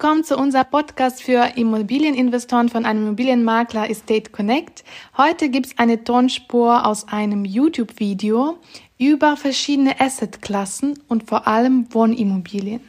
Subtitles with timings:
[0.00, 4.84] Willkommen zu unserem Podcast für Immobilieninvestoren von einem Immobilienmakler Estate Connect.
[5.16, 8.58] Heute gibt es eine Tonspur aus einem YouTube-Video
[8.96, 12.80] über verschiedene Assetklassen und vor allem Wohnimmobilien.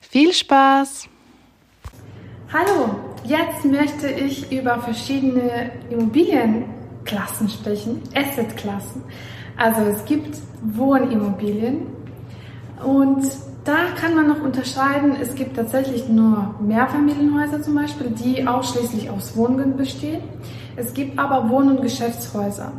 [0.00, 1.10] Viel Spaß!
[2.50, 2.94] Hallo,
[3.26, 9.02] jetzt möchte ich über verschiedene Immobilienklassen sprechen, Assetklassen.
[9.58, 11.86] Also es gibt Wohnimmobilien
[12.82, 13.30] und
[13.64, 19.36] da kann man noch unterscheiden, es gibt tatsächlich nur Mehrfamilienhäuser zum Beispiel, die ausschließlich aus
[19.36, 20.22] Wohnungen bestehen.
[20.76, 22.72] Es gibt aber Wohn- und Geschäftshäuser.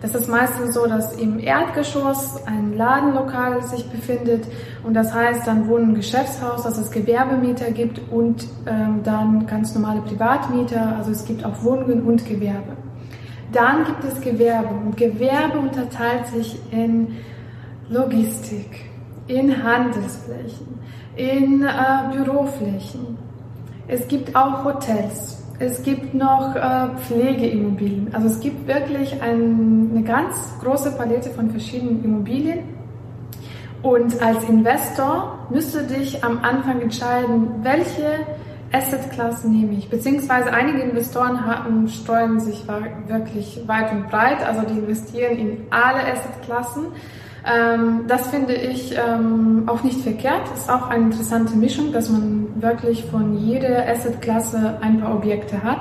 [0.00, 4.46] Das ist meistens so, dass im Erdgeschoss ein Ladenlokal sich befindet
[4.82, 9.74] und das heißt dann Wohn- und Geschäftshaus, dass es Gewerbemieter gibt und ähm, dann ganz
[9.74, 10.96] normale Privatmieter.
[10.96, 12.76] Also es gibt auch Wohnungen und Gewerbe.
[13.52, 17.18] Dann gibt es Gewerbe und Gewerbe unterteilt sich in
[17.90, 18.91] Logistik,
[19.26, 20.78] in Handelsflächen,
[21.16, 23.18] in äh, Büroflächen.
[23.88, 25.42] Es gibt auch Hotels.
[25.58, 28.12] Es gibt noch äh, Pflegeimmobilien.
[28.12, 32.60] Also es gibt wirklich ein, eine ganz große Palette von verschiedenen Immobilien.
[33.82, 38.26] Und als Investor müsst du dich am Anfang entscheiden, welche
[38.72, 39.90] Assetklasse nehme ich.
[39.90, 42.64] Beziehungsweise einige Investoren haben, steuern sich
[43.06, 44.44] wirklich weit und breit.
[44.46, 46.86] Also die investieren in alle Assetklassen.
[47.44, 50.42] Ähm, das finde ich ähm, auch nicht verkehrt.
[50.54, 55.80] Ist auch eine interessante Mischung, dass man wirklich von jeder Assetklasse ein paar Objekte hat.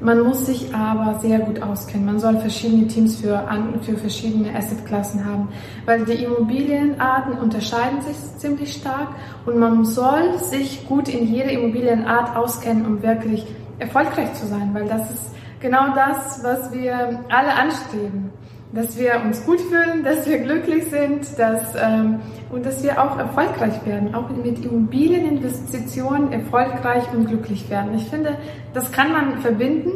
[0.00, 2.06] Man muss sich aber sehr gut auskennen.
[2.06, 3.42] Man soll verschiedene Teams für,
[3.82, 5.48] für verschiedene Assetklassen haben,
[5.86, 9.08] weil die Immobilienarten unterscheiden sich ziemlich stark
[9.44, 13.44] und man soll sich gut in jeder Immobilienart auskennen, um wirklich
[13.80, 18.30] erfolgreich zu sein, weil das ist genau das, was wir alle anstreben
[18.72, 22.20] dass wir uns gut fühlen, dass wir glücklich sind dass, ähm,
[22.50, 27.94] und dass wir auch erfolgreich werden, auch mit Immobilieninvestitionen erfolgreich und glücklich werden.
[27.94, 28.36] Ich finde,
[28.74, 29.90] das kann man verbinden.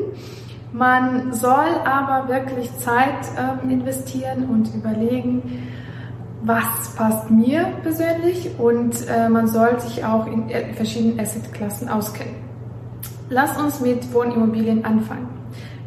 [0.72, 5.68] Man soll aber wirklich Zeit ähm, investieren und überlegen,
[6.44, 12.34] was passt mir persönlich und äh, man soll sich auch in äh, verschiedenen Assetklassen auskennen.
[13.28, 15.41] Lass uns mit Wohnimmobilien anfangen.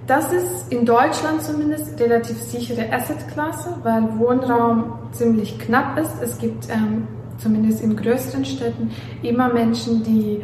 [0.07, 6.21] Das ist in Deutschland zumindest relativ sichere Assetklasse, weil Wohnraum ziemlich knapp ist.
[6.21, 7.07] Es gibt ähm,
[7.39, 8.91] zumindest in größeren Städten
[9.23, 10.41] immer Menschen, die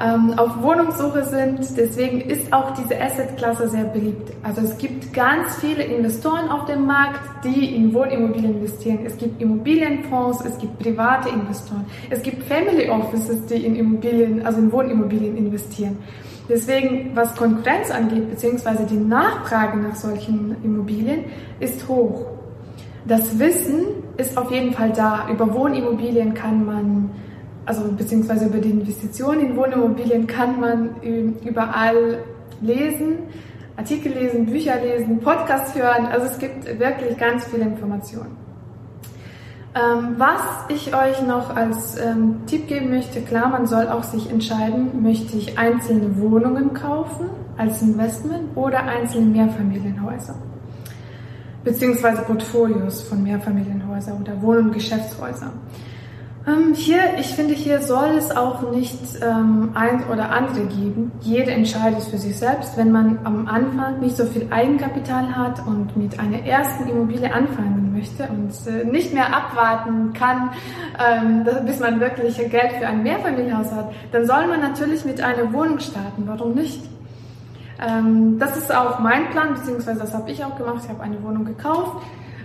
[0.00, 1.76] ähm, auf Wohnungssuche sind.
[1.76, 4.32] Deswegen ist auch diese Assetklasse sehr beliebt.
[4.42, 9.00] Also es gibt ganz viele Investoren auf dem Markt, die in Wohnimmobilien investieren.
[9.04, 14.60] Es gibt Immobilienfonds, es gibt private Investoren, es gibt Family Offices, die in Immobilien, also
[14.60, 15.98] in Wohnimmobilien investieren.
[16.48, 21.24] Deswegen, was Konkurrenz angeht, beziehungsweise die Nachfrage nach solchen Immobilien,
[21.58, 22.26] ist hoch.
[23.06, 25.28] Das Wissen ist auf jeden Fall da.
[25.30, 27.10] Über Wohnimmobilien kann man,
[27.64, 32.18] also beziehungsweise über die Investitionen in Wohnimmobilien kann man überall
[32.60, 33.18] lesen,
[33.76, 36.06] Artikel lesen, Bücher lesen, Podcasts hören.
[36.06, 38.43] Also es gibt wirklich ganz viele Informationen.
[39.76, 44.30] Ähm, was ich euch noch als ähm, Tipp geben möchte, klar, man soll auch sich
[44.30, 50.36] entscheiden, möchte ich einzelne Wohnungen kaufen als Investment oder einzelne Mehrfamilienhäuser,
[51.64, 55.52] beziehungsweise Portfolios von Mehrfamilienhäusern oder Wohn- und Geschäftshäusern.
[56.46, 61.10] Ähm, hier, ich finde, hier soll es auch nicht ähm, ein oder andere geben.
[61.22, 62.76] Jeder entscheidet für sich selbst.
[62.76, 67.83] Wenn man am Anfang nicht so viel Eigenkapital hat und mit einer ersten Immobilie anfangen
[68.04, 70.50] möchte und äh, nicht mehr abwarten kann,
[70.98, 75.52] ähm, bis man wirklich Geld für ein Mehrfamilienhaus hat, dann soll man natürlich mit einer
[75.52, 76.24] Wohnung starten.
[76.26, 76.82] Warum nicht?
[77.80, 80.82] Ähm, das ist auch mein Plan, beziehungsweise das habe ich auch gemacht.
[80.84, 82.02] Ich habe eine Wohnung gekauft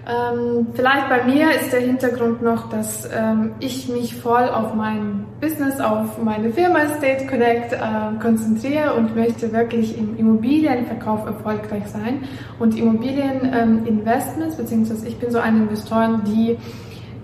[0.10, 5.26] ähm, vielleicht bei mir ist der Hintergrund noch, dass ähm, ich mich voll auf mein
[5.40, 7.78] Business, auf meine Firma State Connect äh,
[8.20, 12.24] konzentriere und möchte wirklich im Immobilienverkauf erfolgreich sein.
[12.58, 16.58] Und Immobilieninvestments, ähm, beziehungsweise ich bin so eine Investorin, die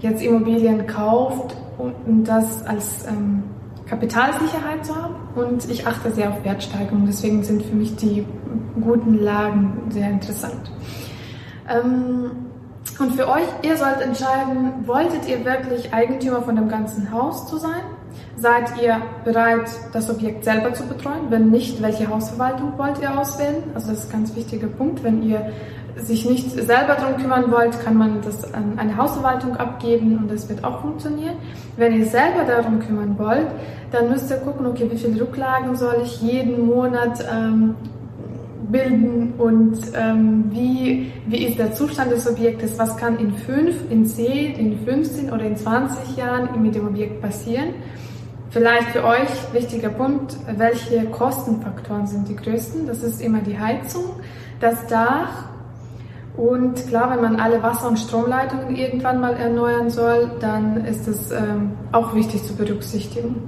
[0.02, 3.44] jetzt Immobilien kauft, um das als ähm,
[3.88, 5.16] Kapitalsicherheit zu haben.
[5.36, 7.06] Und ich achte sehr auf Wertsteigerung.
[7.08, 8.26] Deswegen sind für mich die
[8.80, 10.72] guten Lagen sehr interessant.
[11.68, 12.45] Ähm,
[13.00, 17.58] und für euch, ihr sollt entscheiden, wolltet ihr wirklich Eigentümer von dem ganzen Haus zu
[17.58, 17.82] sein?
[18.38, 21.30] Seid ihr bereit, das Objekt selber zu betreuen?
[21.30, 23.64] Wenn nicht, welche Hausverwaltung wollt ihr auswählen?
[23.74, 25.04] Also das ist ein ganz wichtiger Punkt.
[25.04, 25.52] Wenn ihr
[25.98, 30.50] sich nicht selber darum kümmern wollt, kann man das an eine Hausverwaltung abgeben und das
[30.50, 31.36] wird auch funktionieren.
[31.78, 33.48] Wenn ihr selber darum kümmern wollt,
[33.92, 37.76] dann müsst ihr gucken, okay, wie viele Rücklagen soll ich jeden Monat ähm,
[38.76, 44.06] bilden und ähm, wie, wie ist der Zustand des Objektes, was kann in 5, in
[44.06, 47.74] 10, in 15 oder in 20 Jahren mit dem Objekt passieren.
[48.50, 52.88] Vielleicht für euch wichtiger Punkt, welche Kostenfaktoren sind die größten?
[52.88, 54.06] Das ist immer die Heizung,
[54.60, 55.50] das Dach
[56.38, 61.32] und klar, wenn man alle Wasser- und Stromleitungen irgendwann mal erneuern soll, dann ist es
[61.32, 63.44] ähm, auch wichtig zu berücksichtigen.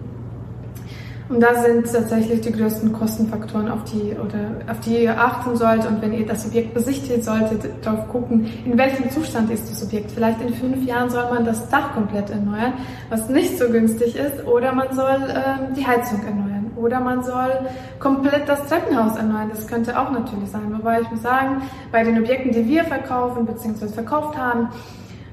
[1.29, 5.85] Und da sind tatsächlich die größten Kostenfaktoren, auf die, oder auf die ihr achten sollt.
[5.85, 10.11] Und wenn ihr das Objekt besichtigt, solltet darauf gucken, in welchem Zustand ist das Objekt.
[10.11, 12.73] Vielleicht in fünf Jahren soll man das Dach komplett erneuern,
[13.09, 16.71] was nicht so günstig ist, oder man soll ähm, die Heizung erneuern.
[16.77, 17.59] Oder man soll
[17.99, 19.49] komplett das Treppenhaus erneuern.
[19.49, 20.73] Das könnte auch natürlich sein.
[20.77, 23.87] Wobei ich muss sagen, bei den Objekten, die wir verkaufen bzw.
[23.87, 24.69] verkauft haben,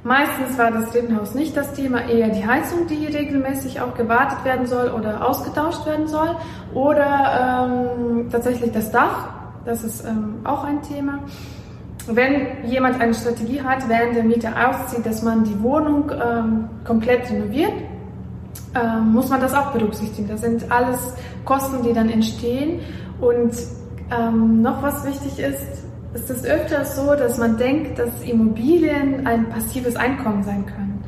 [0.05, 4.67] Meistens war das Treppenhaus nicht das Thema, eher die Heizung, die regelmäßig auch gewartet werden
[4.67, 6.37] soll oder ausgetauscht werden soll.
[6.75, 9.31] Oder ähm, tatsächlich das Dach,
[9.65, 11.21] das ist ähm, auch ein Thema.
[12.07, 17.31] Wenn jemand eine Strategie hat, während der Mieter auszieht, dass man die Wohnung ähm, komplett
[17.31, 17.73] renoviert,
[18.75, 20.29] ähm, muss man das auch berücksichtigen.
[20.29, 21.15] Das sind alles
[21.47, 22.81] Kosten, die dann entstehen.
[23.23, 23.55] Und
[24.15, 25.84] ähm, noch was wichtig ist,
[26.15, 31.03] ist es öfters so, dass man denkt, dass Immobilien ein passives Einkommen sein können.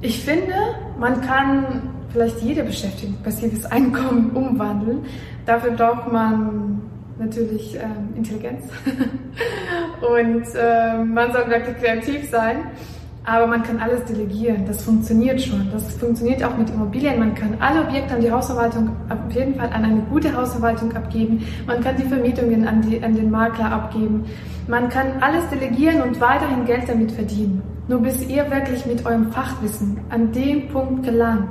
[0.00, 0.54] Ich finde,
[0.98, 1.82] man kann
[2.12, 5.04] vielleicht jede Beschäftigung passives Einkommen umwandeln.
[5.46, 6.82] Dafür braucht man
[7.18, 7.82] natürlich äh,
[8.16, 8.64] Intelligenz
[10.00, 12.70] und äh, man soll wirklich kreativ sein.
[13.24, 15.70] Aber man kann alles delegieren, das funktioniert schon.
[15.72, 17.18] Das funktioniert auch mit Immobilien.
[17.18, 21.46] Man kann alle Objekte an die Hausverwaltung auf jeden Fall an eine gute Hausverwaltung abgeben.
[21.66, 24.24] Man kann die Vermietungen an, die, an den Makler abgeben.
[24.68, 27.62] Man kann alles delegieren und weiterhin Geld damit verdienen.
[27.88, 31.50] Nur bis ihr wirklich mit eurem Fachwissen an dem Punkt gelangt,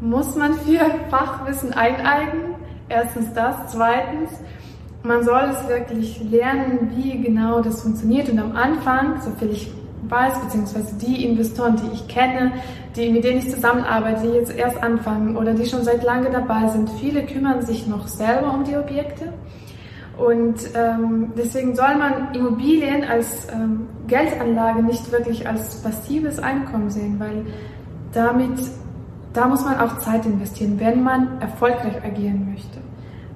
[0.00, 0.80] muss man viel
[1.10, 2.56] Fachwissen eineigen.
[2.90, 3.56] Erstens das.
[3.68, 4.30] Zweitens,
[5.02, 8.28] man soll es wirklich lernen, wie genau das funktioniert.
[8.28, 9.72] Und am Anfang, so viel ich
[10.10, 12.52] weiß, beziehungsweise die Investoren, die ich kenne,
[12.96, 16.68] die, mit denen ich zusammenarbeite, die jetzt erst anfangen oder die schon seit lange dabei
[16.68, 19.32] sind, viele kümmern sich noch selber um die Objekte.
[20.18, 27.18] Und ähm, deswegen soll man Immobilien als ähm, Geldanlage nicht wirklich als passives Einkommen sehen,
[27.18, 27.46] weil
[28.12, 28.60] damit,
[29.32, 32.80] da muss man auch Zeit investieren, wenn man erfolgreich agieren möchte.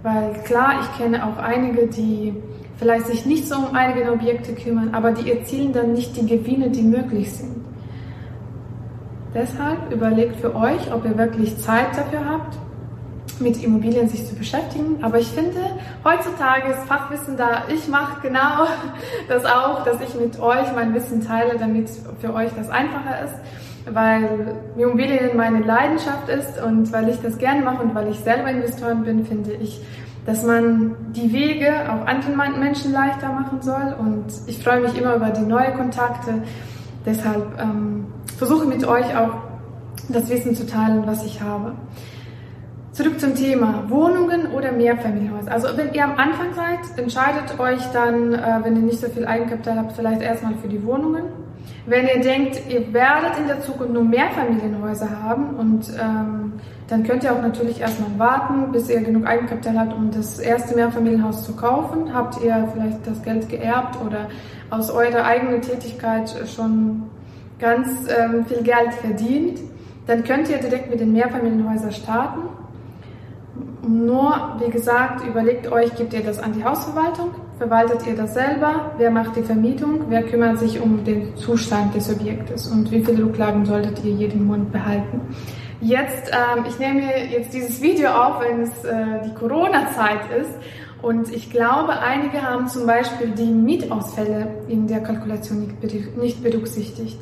[0.03, 2.35] Weil klar, ich kenne auch einige, die
[2.77, 6.71] vielleicht sich nicht so um eigene Objekte kümmern, aber die erzielen dann nicht die Gewinne,
[6.71, 7.65] die möglich sind.
[9.35, 12.57] Deshalb überlegt für euch, ob ihr wirklich Zeit dafür habt,
[13.41, 15.03] mit Immobilien sich zu beschäftigen.
[15.03, 15.61] Aber ich finde,
[16.05, 17.65] heutzutage ist Fachwissen da.
[17.69, 18.67] Ich mache genau
[19.29, 21.91] das auch, dass ich mit euch mein Wissen teile, damit
[22.21, 23.35] für euch das einfacher ist.
[23.93, 28.51] Weil Immobilien meine Leidenschaft ist und weil ich das gerne mache und weil ich selber
[28.51, 29.81] Investorin bin, finde ich,
[30.27, 33.95] dass man die Wege auch anderen Menschen leichter machen soll.
[33.99, 36.43] Und ich freue mich immer über die neuen Kontakte.
[37.05, 38.07] Deshalb ähm,
[38.39, 39.35] versuche mit euch auch
[40.09, 41.75] das Wissen zu teilen, was ich habe.
[42.93, 45.51] Zurück zum Thema Wohnungen oder Mehrfamilienhäuser.
[45.51, 49.27] Also wenn ihr am Anfang seid, entscheidet euch dann, äh, wenn ihr nicht so viel
[49.27, 51.25] Eigenkapital habt, vielleicht erstmal für die Wohnungen.
[51.87, 56.53] Wenn ihr denkt, ihr werdet in der Zukunft nur Mehrfamilienhäuser haben und ähm,
[56.89, 60.75] dann könnt ihr auch natürlich erstmal warten, bis ihr genug Eigenkapital habt, um das erste
[60.75, 62.15] Mehrfamilienhaus zu kaufen.
[62.15, 64.29] Habt ihr vielleicht das Geld geerbt oder
[64.71, 67.05] aus eurer eigenen Tätigkeit schon
[67.59, 69.61] ganz ähm, viel Geld verdient,
[70.07, 72.41] dann könnt ihr direkt mit den Mehrfamilienhäusern starten.
[73.87, 77.31] Nur, wie gesagt, überlegt euch, gebt ihr das an die Hausverwaltung?
[77.65, 78.91] Verwaltet ihr das selber?
[78.99, 80.03] Wer macht die Vermietung?
[80.11, 82.67] Wer kümmert sich um den Zustand des Objektes?
[82.67, 85.23] Und wie viele Rücklagen solltet ihr jeden Monat behalten?
[85.81, 87.01] Jetzt, ähm, ich nehme
[87.33, 90.51] jetzt dieses Video auf, wenn es äh, die Corona-Zeit ist.
[91.01, 95.73] Und ich glaube, einige haben zum Beispiel die Mietausfälle in der Kalkulation
[96.21, 97.19] nicht berücksichtigt.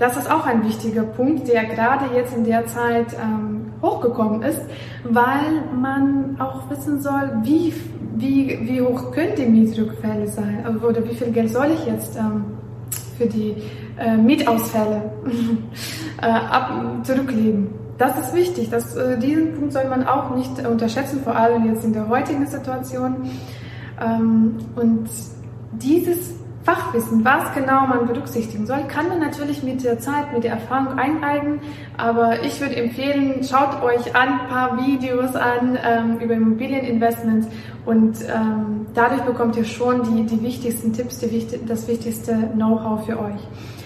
[0.00, 4.60] Das ist auch ein wichtiger Punkt, der gerade jetzt in der Zeit ähm, hochgekommen ist,
[5.04, 7.72] weil man auch wissen soll, wie,
[8.14, 12.44] wie, wie hoch können die Mietrückfälle sein oder wie viel Geld soll ich jetzt ähm,
[13.16, 13.54] für die
[13.98, 15.02] äh, Mietausfälle
[16.22, 17.68] äh, ab, zurücklegen.
[17.98, 18.70] Das ist wichtig.
[18.70, 22.46] Das, äh, diesen Punkt soll man auch nicht unterschätzen, vor allem jetzt in der heutigen
[22.46, 23.16] Situation.
[24.00, 25.08] Ähm, und
[25.72, 30.52] dieses Fachwissen, was genau man berücksichtigen soll, kann man natürlich mit der Zeit, mit der
[30.52, 31.60] Erfahrung eineigen.
[31.98, 37.48] Aber ich würde empfehlen, schaut euch ein paar Videos an ähm, über Immobilieninvestments
[37.84, 43.20] und ähm, dadurch bekommt ihr schon die, die wichtigsten Tipps, die, das wichtigste Know-how für
[43.20, 43.40] euch.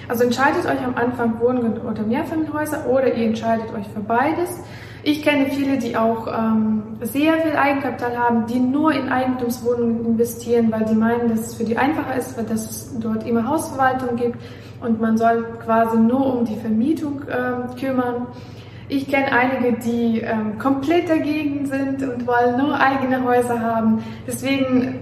[0.06, 4.60] Also entscheidet euch am Anfang Wohnen oder Mehrfamilienhäuser oder ihr entscheidet euch für beides.
[5.02, 10.72] Ich kenne viele, die auch ähm, sehr viel Eigenkapital haben, die nur in Eigentumswohnungen investieren,
[10.72, 14.38] weil die meinen, dass es für die einfacher ist, weil es dort immer Hausverwaltung gibt
[14.80, 18.26] und man soll quasi nur um die Vermietung äh, kümmern.
[18.88, 24.02] Ich kenne einige, die ähm, komplett dagegen sind und wollen nur eigene Häuser haben.
[24.26, 25.00] Deswegen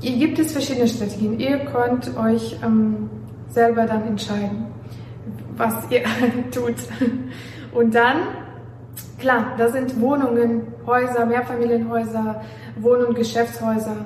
[0.00, 1.40] gibt es verschiedene Strategien.
[1.40, 3.08] Ihr könnt euch ähm,
[3.48, 4.66] selber dann entscheiden,
[5.56, 6.02] was ihr
[6.50, 6.74] tut.
[7.72, 8.16] Und dann,
[9.18, 12.42] klar, da sind Wohnungen, Häuser, Mehrfamilienhäuser,
[12.80, 13.96] Wohn- und Geschäftshäuser.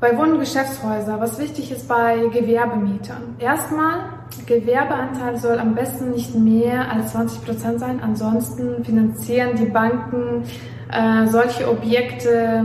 [0.00, 3.36] Bei Wohn- und Geschäftshäusern, was wichtig ist bei Gewerbemietern.
[3.38, 4.00] Erstmal,
[4.44, 8.00] Gewerbeanteil soll am besten nicht mehr als 20 Prozent sein.
[8.02, 10.44] Ansonsten finanzieren die Banken
[10.92, 12.62] äh, solche Objekte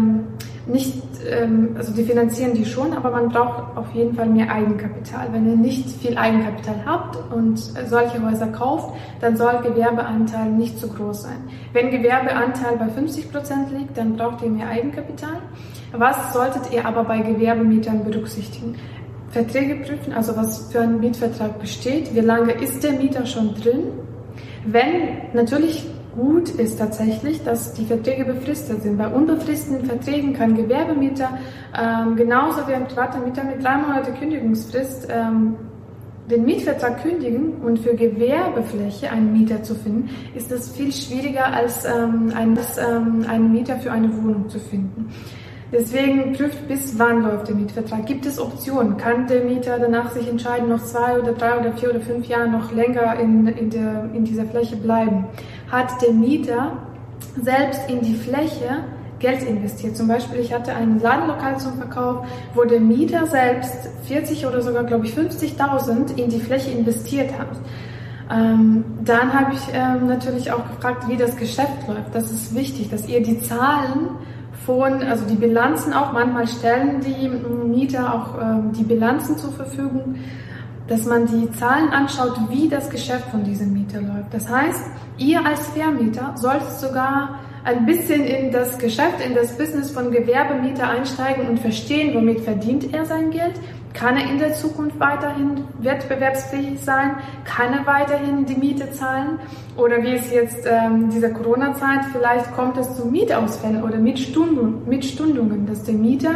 [0.68, 5.30] nicht, ähm, also die finanzieren die schon, aber man braucht auf jeden Fall mehr Eigenkapital.
[5.32, 10.88] Wenn ihr nicht viel Eigenkapital habt und solche Häuser kauft, dann soll Gewerbeanteil nicht zu
[10.88, 11.38] groß sein.
[11.74, 15.38] Wenn Gewerbeanteil bei 50 Prozent liegt, dann braucht ihr mehr Eigenkapital.
[15.94, 18.76] Was solltet ihr aber bei Gewerbemietern berücksichtigen?
[19.30, 23.84] Verträge prüfen, also was für ein Mietvertrag besteht, wie lange ist der Mieter schon drin.
[24.66, 28.98] Wenn natürlich gut ist tatsächlich, dass die Verträge befristet sind.
[28.98, 31.38] Bei unbefristeten Verträgen kann Gewerbemieter
[31.80, 35.56] ähm, genauso wie ein privater Mieter mit drei Monate Kündigungsfrist ähm,
[36.30, 41.86] den Mietvertrag kündigen und für Gewerbefläche einen Mieter zu finden, ist es viel schwieriger als
[41.86, 45.10] ähm, ein, ähm, einen Mieter für eine Wohnung zu finden.
[45.72, 48.06] Deswegen prüft, bis wann läuft der Mietvertrag.
[48.06, 48.98] Gibt es Optionen?
[48.98, 52.50] Kann der Mieter danach sich entscheiden, noch zwei oder drei oder vier oder fünf Jahre
[52.50, 55.26] noch länger in, in, der, in dieser Fläche bleiben?
[55.72, 56.78] Hat der Mieter
[57.42, 58.84] selbst in die Fläche
[59.22, 59.96] Geld investiert.
[59.96, 62.26] Zum Beispiel, ich hatte ein Ladenlokal zum Verkauf,
[62.56, 67.50] wo der Mieter selbst 40 oder sogar, glaube ich, 50.000 in die Fläche investiert hat.
[68.30, 72.14] Ähm, dann habe ich ähm, natürlich auch gefragt, wie das Geschäft läuft.
[72.14, 74.10] Das ist wichtig, dass ihr die Zahlen
[74.66, 80.16] von, also die Bilanzen auch, manchmal stellen die Mieter auch ähm, die Bilanzen zur Verfügung,
[80.88, 84.34] dass man die Zahlen anschaut, wie das Geschäft von diesem Mieter läuft.
[84.34, 84.82] Das heißt,
[85.18, 90.90] ihr als Vermieter solltet sogar ein bisschen in das Geschäft, in das Business von Gewerbemieter
[90.90, 93.54] einsteigen und verstehen, womit verdient er sein Geld,
[93.94, 97.18] kann er in der Zukunft weiterhin wettbewerbsfähig sein?
[97.44, 99.40] Kann er weiterhin die Miete zahlen?
[99.78, 105.68] Oder wie es jetzt ähm, dieser Corona-Zeit, vielleicht kommt es zu Mietausfällen oder Mietstundungen, Mietstundungen,
[105.68, 106.36] dass der Mieter,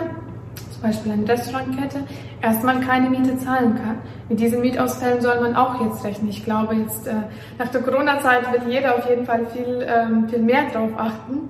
[0.86, 2.04] Beispiel eine Restaurantkette,
[2.42, 3.98] erstmal keine Miete zahlen kann.
[4.30, 6.30] Mit diesen Mietausfällen soll man auch jetzt rechnen.
[6.30, 7.14] Ich glaube, jetzt äh,
[7.58, 11.50] nach der Corona-Zeit wird jeder auf jeden Fall viel, ähm, viel mehr drauf achten.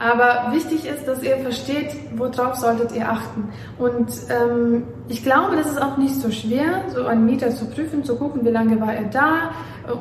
[0.00, 3.50] Aber wichtig ist, dass ihr versteht, worauf solltet ihr achten.
[3.78, 8.02] Und ähm, ich glaube, das ist auch nicht so schwer, so einen Mieter zu prüfen,
[8.02, 9.50] zu gucken, wie lange war er da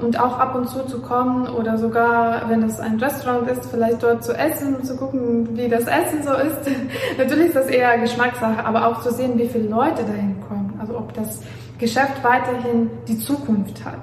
[0.02, 4.02] und auch ab und zu zu kommen oder sogar, wenn es ein Restaurant ist, vielleicht
[4.02, 6.60] dort zu essen, zu gucken, wie das Essen so ist.
[7.18, 10.80] Natürlich ist das eher Geschmackssache, aber auch zu sehen, wie viele Leute dahin kommen.
[10.80, 11.42] Also ob das
[11.78, 14.00] Geschäft weiterhin die Zukunft hat.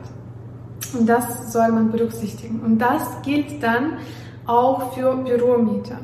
[0.93, 2.61] Und das soll man berücksichtigen.
[2.61, 3.99] Und das gilt dann
[4.47, 5.99] auch für Büromieter.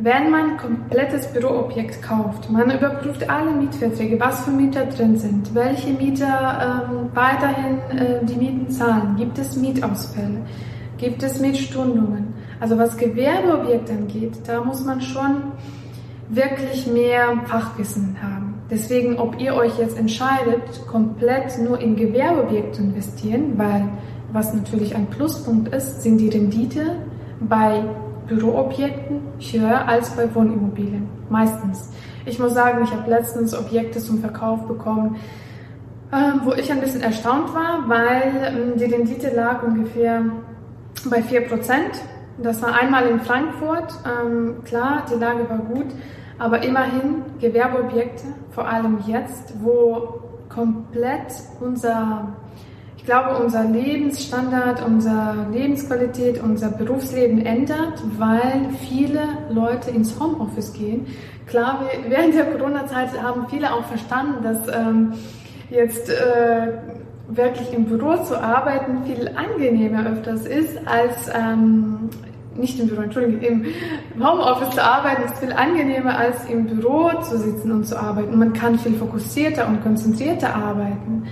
[0.00, 5.52] Wenn man ein komplettes Büroobjekt kauft, man überprüft alle Mietverträge, was für Mieter drin sind,
[5.56, 10.42] welche Mieter ähm, weiterhin äh, die Mieten zahlen, gibt es Mietausfälle,
[10.98, 12.32] gibt es Mietstundungen.
[12.60, 15.52] Also was Gewerbeobjekte angeht, da muss man schon
[16.28, 18.62] wirklich mehr Fachwissen haben.
[18.70, 23.88] Deswegen, ob ihr euch jetzt entscheidet, komplett nur in Gewerbeobjekte zu investieren, weil
[24.32, 26.96] was natürlich ein Pluspunkt ist, sind die Rendite
[27.40, 27.84] bei
[28.26, 31.08] Büroobjekten höher als bei Wohnimmobilien.
[31.30, 31.90] Meistens.
[32.26, 35.16] Ich muss sagen, ich habe letztens Objekte zum Verkauf bekommen,
[36.12, 40.24] ähm, wo ich ein bisschen erstaunt war, weil ähm, die Rendite lag ungefähr
[41.08, 41.48] bei 4%.
[42.38, 43.92] Das war einmal in Frankfurt.
[44.06, 45.86] Ähm, klar, die Lage war gut,
[46.38, 52.28] aber immerhin Gewerbeobjekte, vor allem jetzt, wo komplett unser
[53.08, 61.06] glaube, unser Lebensstandard, unsere Lebensqualität, unser Berufsleben ändert, weil viele Leute ins Homeoffice gehen.
[61.46, 65.14] Klar, während der Corona-Zeit haben viele auch verstanden, dass ähm,
[65.70, 66.74] jetzt äh,
[67.28, 72.10] wirklich im Büro zu arbeiten viel angenehmer öfters ist als ähm,
[72.56, 73.64] nicht im Büro, Entschuldigung, im
[74.22, 78.38] Homeoffice zu arbeiten ist viel angenehmer als im Büro zu sitzen und zu arbeiten.
[78.38, 81.22] Man kann viel fokussierter und konzentrierter arbeiten.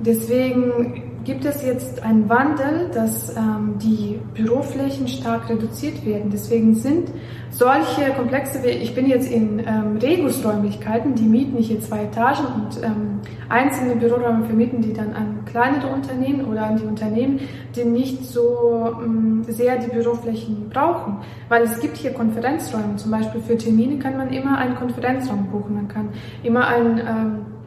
[0.00, 6.30] Deswegen gibt es jetzt einen Wandel, dass ähm, die Büroflächen stark reduziert werden.
[6.32, 7.10] Deswegen sind
[7.50, 12.82] solche Komplexe, wie ich bin jetzt in ähm, Regus-Räumlichkeiten, die mieten hier zwei Etagen und
[12.82, 13.20] ähm,
[13.50, 17.40] einzelne Büroräume vermieten die dann an kleinere Unternehmen oder an die Unternehmen,
[17.76, 21.18] die nicht so ähm, sehr die Büroflächen brauchen.
[21.50, 25.74] Weil es gibt hier Konferenzräume, zum Beispiel für Termine kann man immer einen Konferenzraum buchen,
[25.74, 26.08] man kann
[26.42, 27.57] immer einen ähm,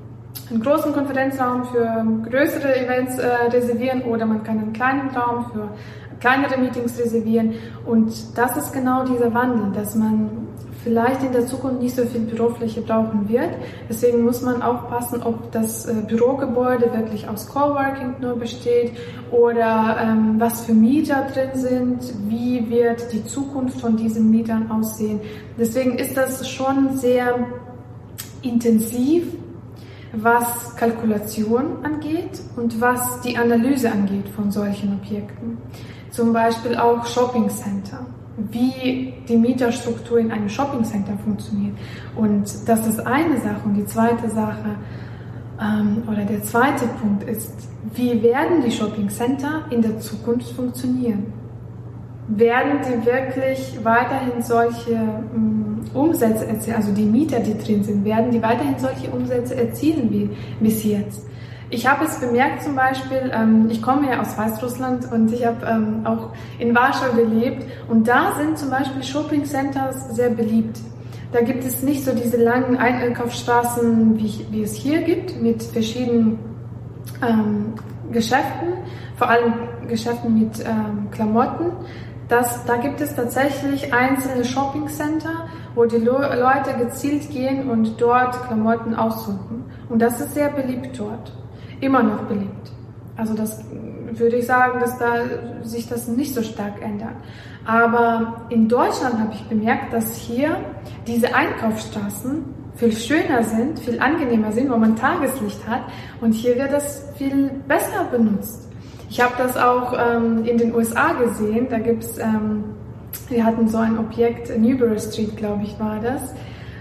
[0.49, 5.69] einen großen Konferenzraum für größere Events äh, reservieren oder man kann einen kleinen Raum für
[6.19, 7.55] kleinere Meetings reservieren.
[7.85, 10.29] Und das ist genau dieser Wandel, dass man
[10.83, 13.49] vielleicht in der Zukunft nicht so viel Bürofläche brauchen wird.
[13.89, 18.93] Deswegen muss man aufpassen, ob das äh, Bürogebäude wirklich aus Coworking nur besteht
[19.31, 25.19] oder ähm, was für Mieter drin sind, wie wird die Zukunft von diesen Mietern aussehen.
[25.57, 27.35] Deswegen ist das schon sehr
[28.41, 29.23] intensiv,
[30.13, 35.57] was Kalkulation angeht und was die Analyse angeht von solchen Objekten.
[36.11, 38.05] Zum Beispiel auch Shopping Center
[38.49, 41.75] wie die Mieterstruktur in einem Shoppingcenter funktioniert.
[42.15, 43.61] Und das ist eine Sache.
[43.65, 44.75] Und die zweite Sache
[45.61, 47.53] ähm, oder der zweite Punkt ist,
[47.93, 51.33] wie werden die Shoppingcenter in der Zukunft funktionieren?
[52.33, 58.31] Werden die wirklich weiterhin solche ähm, Umsätze erzielen, also die Mieter, die drin sind, werden
[58.31, 60.29] die weiterhin solche Umsätze erzielen wie
[60.61, 61.27] bis jetzt?
[61.69, 65.65] Ich habe es bemerkt zum Beispiel, ähm, ich komme ja aus Weißrussland und ich habe
[65.65, 70.79] ähm, auch in Warschau gelebt und da sind zum Beispiel Shopping Centers sehr beliebt.
[71.31, 76.39] Da gibt es nicht so diese langen Einkaufsstraßen, wie, wie es hier gibt, mit verschiedenen
[77.25, 77.73] ähm,
[78.11, 78.73] Geschäften,
[79.15, 79.53] vor allem
[79.87, 81.71] Geschäften mit ähm, Klamotten.
[82.31, 87.99] Das, da gibt es tatsächlich einzelne Shopping Center, wo die Le Leute gezielt gehen und
[87.99, 89.65] dort Klamotten aussuchen.
[89.89, 91.33] Und das ist sehr beliebt dort
[91.81, 92.71] immer noch beliebt.
[93.17, 93.61] Also das
[94.13, 95.15] würde ich sagen, dass da
[95.63, 97.15] sich das nicht so stark ändert.
[97.65, 100.55] Aber in Deutschland habe ich bemerkt, dass hier
[101.07, 102.45] diese Einkaufsstraßen
[102.75, 105.81] viel schöner sind, viel angenehmer sind, wo man Tageslicht hat.
[106.21, 108.70] Und hier wird das viel besser benutzt.
[109.11, 111.67] Ich habe das auch ähm, in den USA gesehen.
[111.69, 112.63] Da gibt's, ähm,
[113.27, 116.33] wir hatten so ein Objekt, Newbury Street, glaube ich, war das.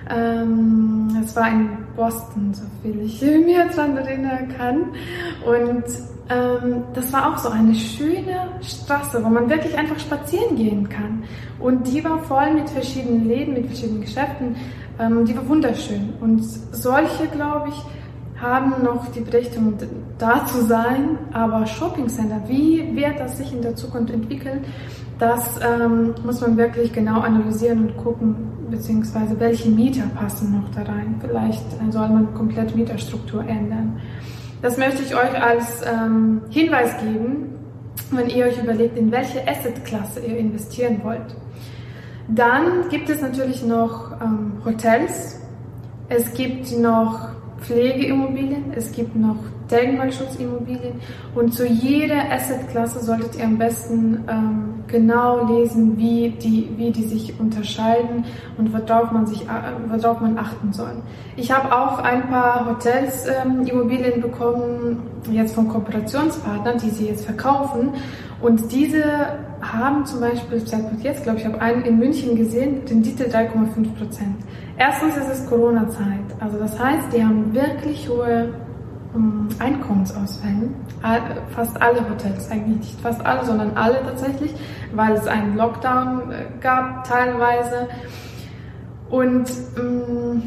[0.08, 4.92] Ähm, es war in Boston, so viel ich mir daran erinnern kann.
[5.44, 5.84] Und
[6.30, 11.24] ähm, das war auch so eine schöne Straße, wo man wirklich einfach spazieren gehen kann.
[11.58, 14.54] Und die war voll mit verschiedenen Läden, mit verschiedenen Geschäften.
[15.00, 16.12] Ähm, die war wunderschön.
[16.20, 17.82] Und solche, glaube ich,
[18.40, 19.74] haben noch die Berechtigung,
[20.18, 21.18] da zu sein.
[21.32, 24.64] Aber Shopping Center, wie wird das sich in der Zukunft entwickeln?
[25.18, 28.36] Das ähm, muss man wirklich genau analysieren und gucken,
[28.70, 31.16] beziehungsweise welche Mieter passen noch da rein.
[31.20, 34.00] Vielleicht soll man komplett Mieterstruktur ändern.
[34.62, 37.54] Das möchte ich euch als ähm, Hinweis geben,
[38.10, 41.36] wenn ihr euch überlegt, in welche Assetklasse ihr investieren wollt.
[42.28, 45.40] Dann gibt es natürlich noch ähm, Hotels.
[46.08, 49.36] Es gibt noch Pflegeimmobilien, es gibt noch
[49.70, 50.94] Denkmalschutzimmobilien.
[51.34, 57.04] Und zu jeder Assetklasse solltet ihr am besten ähm, genau lesen, wie die, wie die
[57.04, 58.24] sich unterscheiden
[58.58, 59.46] und worauf man, sich, äh,
[59.88, 61.02] worauf man achten soll.
[61.36, 63.64] Ich habe auch ein paar Hotels ähm,
[64.20, 67.90] bekommen, jetzt von Kooperationspartnern, die sie jetzt verkaufen.
[68.40, 69.04] Und diese
[69.60, 73.94] haben zum Beispiel, Zeitpunkt jetzt, glaube ich, habe einen in München gesehen, den Titel 3,5
[73.94, 74.36] Prozent.
[74.78, 76.24] Erstens ist es Corona-Zeit.
[76.40, 78.54] Also das heißt, die haben wirklich hohe
[79.14, 80.70] ähm, Einkommensausfälle.
[81.54, 84.54] Fast alle Hotels, eigentlich nicht fast alle, sondern alle tatsächlich,
[84.94, 87.88] weil es einen Lockdown äh, gab teilweise.
[89.10, 90.42] Und ähm,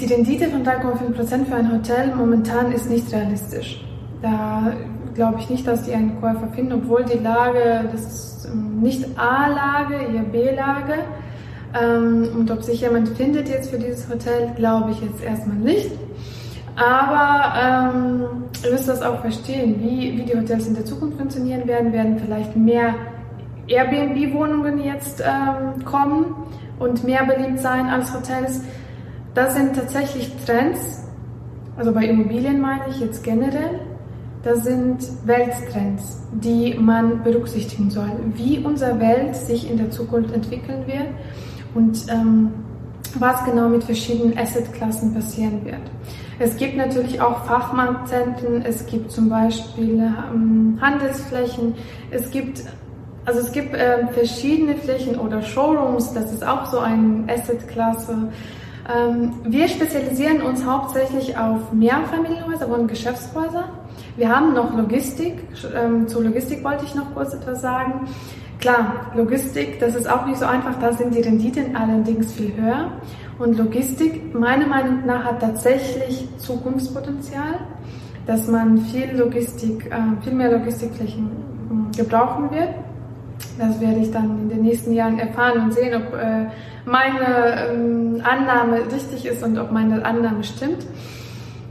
[0.00, 3.84] die Rendite von 3,5 Prozent für ein Hotel momentan ist nicht realistisch.
[4.22, 4.72] Da
[5.14, 9.06] glaube ich nicht, dass die einen Käufer finden, obwohl die Lage, das ist ähm, nicht
[9.18, 10.94] A-Lage, eher B-Lage.
[11.80, 15.90] Ähm, und ob sich jemand findet jetzt für dieses Hotel, glaube ich jetzt erstmal nicht.
[16.76, 21.66] Aber ähm, ihr müsst das auch verstehen, wie, wie die Hotels in der Zukunft funktionieren
[21.66, 21.92] werden.
[21.92, 22.94] Werden vielleicht mehr
[23.68, 26.34] Airbnb-Wohnungen jetzt ähm, kommen
[26.78, 28.62] und mehr beliebt sein als Hotels.
[29.34, 31.08] Das sind tatsächlich Trends,
[31.76, 33.80] also bei Immobilien meine ich jetzt generell.
[34.42, 40.84] Das sind Welttrends, die man berücksichtigen soll, wie unsere Welt sich in der Zukunft entwickeln
[40.86, 41.06] wird
[41.74, 42.50] und ähm,
[43.18, 45.80] was genau mit verschiedenen Assetklassen passieren wird.
[46.38, 51.74] Es gibt natürlich auch Fachmarktzentren, es gibt zum Beispiel ähm, Handelsflächen,
[52.10, 52.64] es gibt
[53.24, 58.32] also es gibt äh, verschiedene Flächen oder Showrooms, das ist auch so eine Assetklasse.
[58.92, 63.68] Ähm, wir spezialisieren uns hauptsächlich auf Mehrfamilienhäuser und Geschäftshäuser.
[64.16, 65.34] Wir haben noch Logistik.
[65.74, 68.06] Ähm, zu Logistik wollte ich noch kurz etwas sagen.
[68.60, 72.92] Klar, Logistik, das ist auch nicht so einfach, da sind die Renditen allerdings viel höher.
[73.38, 77.58] Und Logistik, meiner Meinung nach, hat tatsächlich Zukunftspotenzial,
[78.26, 81.30] dass man viel Logistik, äh, viel mehr Logistikflächen
[81.92, 82.68] äh, gebrauchen wird.
[83.58, 86.46] Das werde ich dann in den nächsten Jahren erfahren und sehen, ob äh,
[86.84, 90.86] meine ähm, Annahme richtig ist und ob meine Annahme stimmt.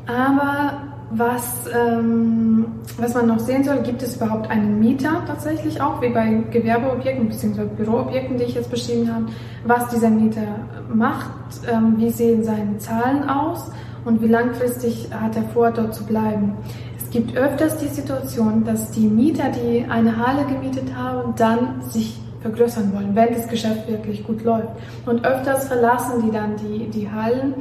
[0.08, 2.66] Aber was, ähm,
[2.98, 7.28] was man noch sehen soll, gibt es überhaupt einen Mieter tatsächlich auch, wie bei Gewerbeobjekten
[7.28, 7.66] bzw.
[7.66, 9.26] Büroobjekten, die ich jetzt beschrieben habe,
[9.66, 10.48] was dieser Mieter
[10.94, 11.32] macht,
[11.72, 13.72] ähm, wie sehen seine Zahlen aus
[14.06, 16.54] und wie langfristig hat er vor, dort zu bleiben.
[16.98, 22.18] Es gibt öfters die Situation, dass die Mieter, die eine Halle gemietet haben, dann sich
[22.42, 24.70] vergrößern wollen, wenn das Geschäft wirklich gut läuft.
[25.06, 27.56] Und öfters verlassen die dann die, die Hallen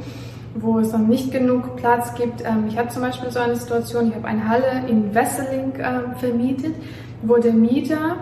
[0.55, 2.41] wo es dann nicht genug Platz gibt.
[2.41, 6.15] Ähm, ich hatte zum Beispiel so eine Situation, ich habe eine Halle in Wesseling ähm,
[6.17, 6.75] vermietet,
[7.21, 8.17] wo der Mieter,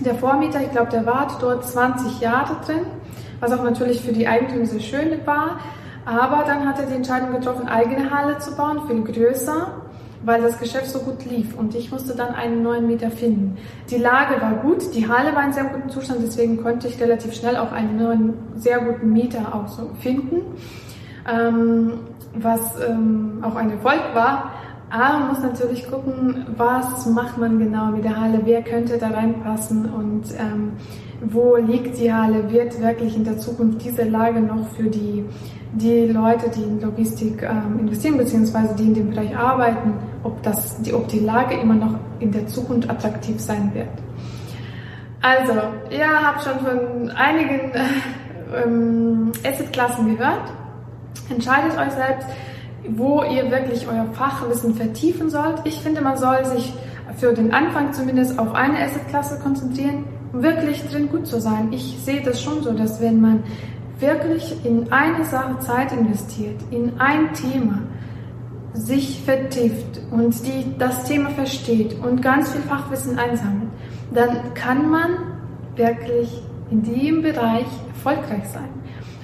[0.00, 2.86] der Vormieter, ich glaube, der war dort 20 Jahre drin,
[3.40, 5.60] was auch natürlich für die Eigentümer sehr schön war.
[6.04, 9.68] Aber dann hat er die Entscheidung getroffen, eigene Halle zu bauen, viel größer,
[10.24, 13.56] weil das Geschäft so gut lief und ich musste dann einen neuen Mieter finden.
[13.88, 17.34] Die Lage war gut, die Halle war in sehr gutem Zustand, deswegen konnte ich relativ
[17.34, 20.42] schnell auch einen neuen, sehr guten Mieter auch so finden
[21.30, 21.92] ähm,
[22.34, 24.52] was ähm, auch ein Erfolg war.
[24.90, 29.08] Aber man muss natürlich gucken, was macht man genau mit der Halle, wer könnte da
[29.08, 30.72] reinpassen und ähm,
[31.24, 35.24] wo liegt die Halle, wird wirklich in der Zukunft diese Lage noch für die,
[35.72, 40.82] die Leute, die in Logistik ähm, investieren, beziehungsweise die in dem Bereich arbeiten, ob, das,
[40.82, 43.88] die, ob die Lage immer noch in der Zukunft attraktiv sein wird.
[45.22, 45.52] Also,
[45.90, 47.84] ihr habt schon von einigen äh,
[48.64, 50.52] ähm, Assetklassen gehört.
[51.32, 52.28] Entscheidet euch selbst,
[52.88, 55.62] wo ihr wirklich euer Fachwissen vertiefen sollt.
[55.64, 56.72] Ich finde, man soll sich
[57.16, 61.68] für den Anfang zumindest auf eine Assetklasse konzentrieren, um wirklich drin gut zu sein.
[61.72, 63.42] Ich sehe das schon so, dass wenn man
[63.98, 67.78] wirklich in eine Sache Zeit investiert, in ein Thema,
[68.74, 73.68] sich vertieft und die, das Thema versteht und ganz viel Fachwissen einsammelt,
[74.14, 75.10] dann kann man
[75.76, 78.68] wirklich in dem Bereich erfolgreich sein.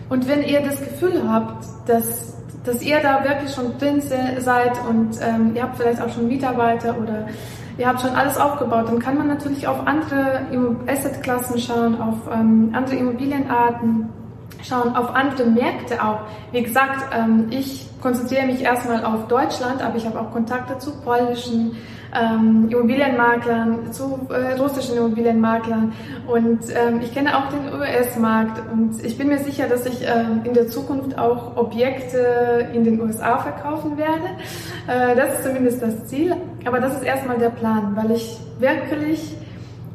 [0.09, 5.19] Und wenn ihr das Gefühl habt, dass, dass ihr da wirklich schon drin seid und
[5.21, 7.27] ähm, ihr habt vielleicht auch schon Mitarbeiter oder
[7.77, 10.41] ihr habt schon alles aufgebaut, dann kann man natürlich auf andere
[10.87, 14.09] Assetklassen schauen, auf ähm, andere Immobilienarten
[14.63, 16.21] schauen, auf andere Märkte auch.
[16.53, 20.93] Wie gesagt, ähm, ich konzentriere mich erstmal auf Deutschland, aber ich habe auch Kontakte zu
[21.01, 21.77] polnischen
[22.15, 25.93] ähm, Immobilienmaklern, zu äh, russischen Immobilienmaklern
[26.27, 30.41] und ähm, ich kenne auch den US-Markt und ich bin mir sicher, dass ich ähm,
[30.45, 34.25] in der Zukunft auch Objekte in den USA verkaufen werde.
[34.87, 36.35] Äh, das ist zumindest das Ziel,
[36.65, 39.37] aber das ist erstmal der Plan, weil ich wirklich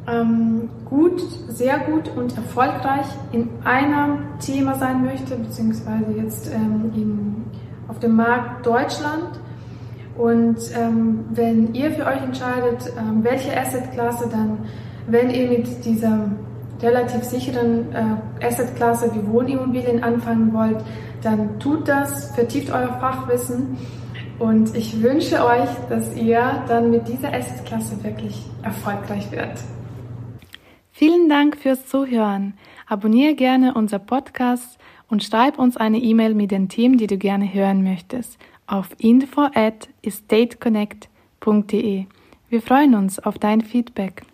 [0.06, 7.44] ähm, gut, sehr gut und erfolgreich in einem Thema sein möchte, beziehungsweise jetzt ähm, in,
[7.94, 9.38] auf dem Markt Deutschland
[10.16, 14.58] und ähm, wenn ihr für euch entscheidet, ähm, welche Assetklasse dann,
[15.06, 16.30] wenn ihr mit dieser
[16.82, 20.78] relativ sicheren äh, Assetklasse wie Wohnimmobilien anfangen wollt,
[21.22, 23.78] dann tut das, vertieft euer Fachwissen
[24.40, 29.60] und ich wünsche euch, dass ihr dann mit dieser Assetklasse wirklich erfolgreich werdet.
[30.90, 32.54] Vielen Dank fürs Zuhören.
[32.88, 34.78] Abonniere gerne unser Podcast
[35.14, 39.42] und schreib uns eine E-Mail mit den Themen, die du gerne hören möchtest auf info
[39.54, 42.06] at estateconnect.de.
[42.48, 44.24] Wir freuen uns auf dein Feedback.